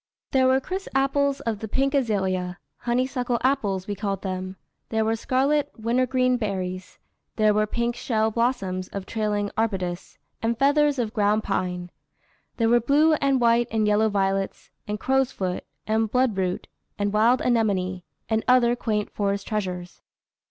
There 0.31 0.47
were 0.47 0.55
the 0.59 0.65
crisp 0.65 0.87
apples 0.95 1.41
of 1.41 1.59
the 1.59 1.67
pink 1.67 1.93
azalea, 1.93 2.57
honeysuckle 2.77 3.37
apples, 3.43 3.85
we 3.85 3.93
called 3.93 4.23
them; 4.23 4.55
there 4.89 5.05
were 5.05 5.15
scarlet 5.15 5.69
wintergreen 5.77 6.37
berries; 6.37 6.97
there 7.35 7.53
were 7.53 7.67
pink 7.67 7.95
shell 7.95 8.31
blossoms 8.31 8.87
of 8.87 9.05
trailing 9.05 9.51
arbutus, 9.55 10.17
and 10.41 10.57
feathers 10.57 10.97
of 10.97 11.13
ground 11.13 11.43
pine; 11.43 11.91
there 12.57 12.67
were 12.67 12.79
blue 12.79 13.13
and 13.21 13.39
white 13.39 13.67
and 13.69 13.85
yellow 13.85 14.09
violets, 14.09 14.71
and 14.87 14.99
crowsfoot, 14.99 15.63
and 15.85 16.09
bloodroot, 16.11 16.65
and 16.97 17.13
wild 17.13 17.39
anemone, 17.39 18.01
and 18.27 18.43
other 18.47 18.75
quaint 18.75 19.11
forest 19.11 19.47
treasures." 19.47 20.01